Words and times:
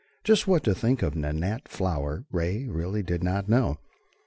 Just 0.23 0.47
what 0.47 0.63
to 0.63 0.73
think 0.73 1.03
of 1.03 1.15
Nanette 1.15 1.67
Flower 1.67 2.25
Ray 2.31 2.65
really 2.67 3.03
did 3.03 3.23
not 3.23 3.47
know. 3.47 3.77